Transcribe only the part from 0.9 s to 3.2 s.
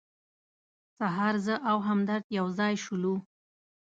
سهار زه او همدرد یو ځای شولو.